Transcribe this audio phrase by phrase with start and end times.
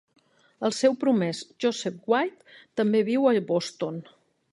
[0.69, 2.49] El seu promès, Joseph White,
[2.81, 4.01] també viu a Boston.